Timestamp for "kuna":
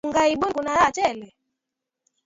0.53-0.75